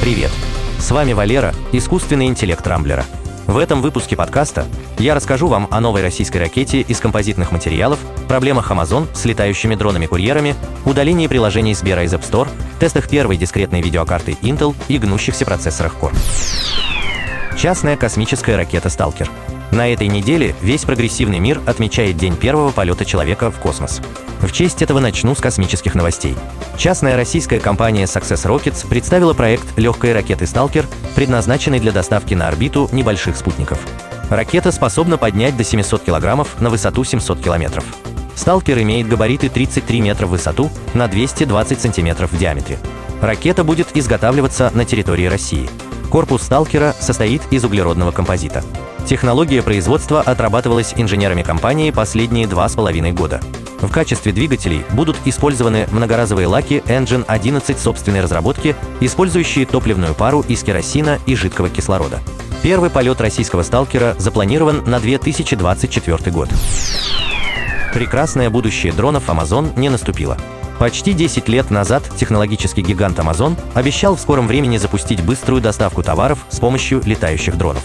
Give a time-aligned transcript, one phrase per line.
[0.00, 0.30] Привет!
[0.78, 3.04] С вами Валера, искусственный интеллект Рамблера.
[3.46, 4.64] В этом выпуске подкаста
[4.98, 10.54] я расскажу вам о новой российской ракете из композитных материалов, проблемах Amazon с летающими дронами-курьерами,
[10.86, 16.16] удалении приложений Сбера из App Store, тестах первой дискретной видеокарты Intel и гнущихся процессорах Core.
[17.58, 19.28] Частная космическая ракета «Сталкер».
[19.70, 24.00] На этой неделе весь прогрессивный мир отмечает день первого полета человека в космос.
[24.40, 26.34] В честь этого начну с космических новостей.
[26.76, 32.88] Частная российская компания Success Rockets представила проект легкой ракеты «Сталкер», предназначенной для доставки на орбиту
[32.90, 33.78] небольших спутников.
[34.28, 37.84] Ракета способна поднять до 700 килограммов на высоту 700 километров.
[38.34, 42.78] «Сталкер» имеет габариты 33 метра в высоту на 220 сантиметров в диаметре.
[43.20, 45.68] Ракета будет изготавливаться на территории России.
[46.10, 48.64] Корпус «Сталкера» состоит из углеродного композита.
[49.10, 53.40] Технология производства отрабатывалась инженерами компании последние два с половиной года.
[53.80, 60.62] В качестве двигателей будут использованы многоразовые лаки Engine 11 собственной разработки, использующие топливную пару из
[60.62, 62.20] керосина и жидкого кислорода.
[62.62, 66.48] Первый полет российского «Сталкера» запланирован на 2024 год.
[67.92, 70.38] Прекрасное будущее дронов Amazon не наступило.
[70.78, 76.46] Почти 10 лет назад технологический гигант Amazon обещал в скором времени запустить быструю доставку товаров
[76.48, 77.82] с помощью летающих дронов.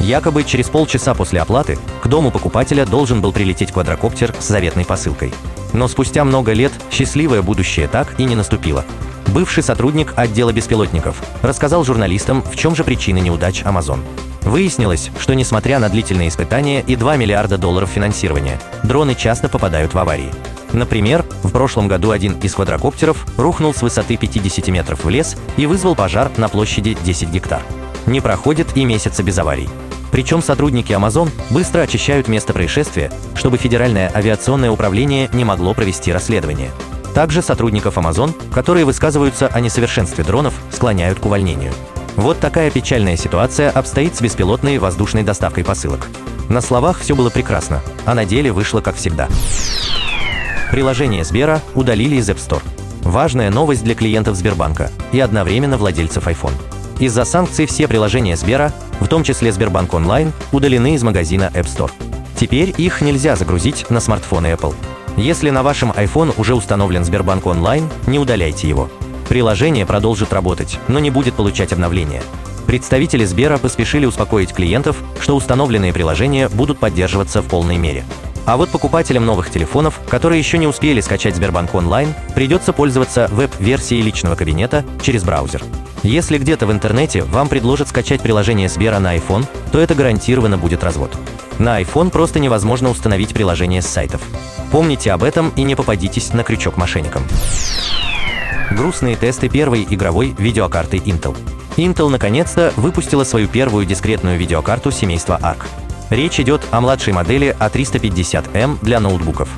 [0.00, 5.32] Якобы через полчаса после оплаты к дому покупателя должен был прилететь квадрокоптер с заветной посылкой.
[5.72, 8.84] Но спустя много лет счастливое будущее так и не наступило.
[9.28, 14.00] Бывший сотрудник отдела беспилотников рассказал журналистам, в чем же причины неудач Amazon.
[14.42, 19.98] Выяснилось, что несмотря на длительные испытания и 2 миллиарда долларов финансирования, дроны часто попадают в
[19.98, 20.30] аварии.
[20.72, 25.66] Например, в прошлом году один из квадрокоптеров рухнул с высоты 50 метров в лес и
[25.66, 27.62] вызвал пожар на площади 10 гектар.
[28.06, 29.68] Не проходит и месяца без аварий.
[30.10, 36.70] Причем сотрудники Amazon быстро очищают место происшествия, чтобы Федеральное авиационное управление не могло провести расследование.
[37.14, 41.72] Также сотрудников Amazon, которые высказываются о несовершенстве дронов, склоняют к увольнению.
[42.16, 46.08] Вот такая печальная ситуация обстоит с беспилотной воздушной доставкой посылок.
[46.48, 49.28] На словах все было прекрасно, а на деле вышло как всегда.
[50.70, 52.62] Приложение Сбера удалили из App Store.
[53.02, 56.54] Важная новость для клиентов Сбербанка и одновременно владельцев iPhone.
[56.98, 61.90] Из-за санкций все приложения Сбера, в том числе Сбербанк Онлайн, удалены из магазина App Store.
[62.38, 64.74] Теперь их нельзя загрузить на смартфоны Apple.
[65.16, 68.90] Если на вашем iPhone уже установлен Сбербанк Онлайн, не удаляйте его.
[69.28, 72.22] Приложение продолжит работать, но не будет получать обновления.
[72.66, 78.04] Представители Сбера поспешили успокоить клиентов, что установленные приложения будут поддерживаться в полной мере.
[78.46, 84.02] А вот покупателям новых телефонов, которые еще не успели скачать Сбербанк онлайн, придется пользоваться веб-версией
[84.02, 85.62] личного кабинета через браузер.
[86.06, 90.84] Если где-то в интернете вам предложат скачать приложение Сбера на iPhone, то это гарантированно будет
[90.84, 91.18] развод.
[91.58, 94.20] На iPhone просто невозможно установить приложение с сайтов.
[94.70, 97.24] Помните об этом и не попадитесь на крючок мошенникам.
[98.70, 101.36] Грустные тесты первой игровой видеокарты Intel.
[101.76, 105.66] Intel наконец-то выпустила свою первую дискретную видеокарту семейства ARC.
[106.10, 109.48] Речь идет о младшей модели A350M для ноутбуков.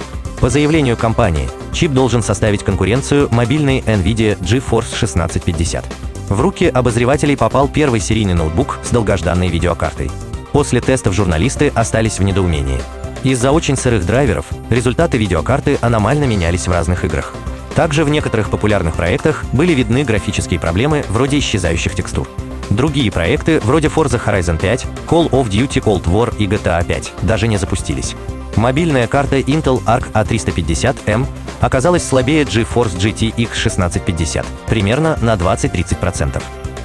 [0.40, 6.07] По заявлению компании, чип должен составить конкуренцию мобильной NVIDIA GeForce 1650.
[6.28, 10.10] В руки обозревателей попал первый серийный ноутбук с долгожданной видеокартой.
[10.52, 12.80] После тестов журналисты остались в недоумении.
[13.22, 17.32] Из-за очень сырых драйверов результаты видеокарты аномально менялись в разных играх.
[17.74, 22.28] Также в некоторых популярных проектах были видны графические проблемы вроде исчезающих текстур.
[22.70, 27.48] Другие проекты, вроде Forza Horizon 5, Call of Duty Cold War и GTA 5, даже
[27.48, 28.14] не запустились.
[28.56, 31.26] Мобильная карта Intel Arc A350M
[31.60, 36.42] оказалась слабее GeForce GTX 1650, примерно на 20-30%.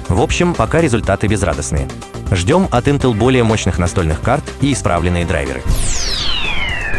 [0.08, 1.88] В общем, пока результаты безрадостные.
[2.30, 5.62] Ждем от Intel более мощных настольных карт и исправленные драйверы.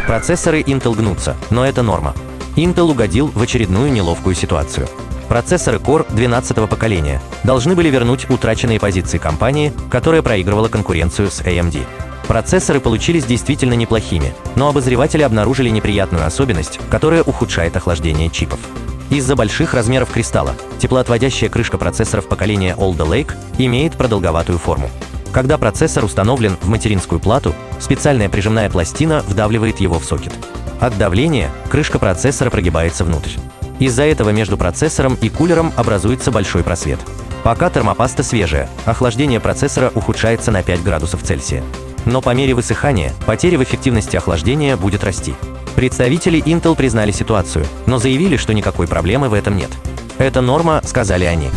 [0.08, 2.14] Процессоры Intel гнутся, но это норма.
[2.56, 4.88] Intel угодил в очередную неловкую ситуацию.
[5.28, 11.84] Процессоры Core 12 поколения должны были вернуть утраченные позиции компании, которая проигрывала конкуренцию с AMD.
[12.28, 18.60] Процессоры получились действительно неплохими, но обозреватели обнаружили неприятную особенность, которая ухудшает охлаждение чипов.
[19.12, 24.90] Из-за больших размеров кристалла теплоотводящая крышка процессоров поколения Alder Lake имеет продолговатую форму.
[25.32, 30.34] Когда процессор установлен в материнскую плату, специальная прижимная пластина вдавливает его в сокет.
[30.80, 33.32] От давления крышка процессора прогибается внутрь.
[33.78, 37.00] Из-за этого между процессором и кулером образуется большой просвет.
[37.44, 41.64] Пока термопаста свежая, охлаждение процессора ухудшается на 5 градусов Цельсия
[42.06, 45.34] но по мере высыхания потеря в эффективности охлаждения будет расти.
[45.76, 49.70] Представители Intel признали ситуацию, но заявили, что никакой проблемы в этом нет.
[50.18, 51.50] Это норма, сказали они.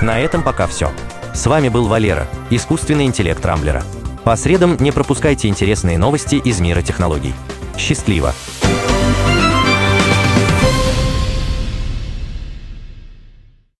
[0.00, 0.90] На этом пока все.
[1.34, 3.84] С вами был Валера, искусственный интеллект Рамблера.
[4.24, 7.34] По средам не пропускайте интересные новости из мира технологий.
[7.76, 8.34] Счастливо!